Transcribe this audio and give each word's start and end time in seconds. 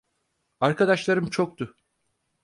Arkadaşlarım 0.59 1.29
çoktu. 1.29 1.75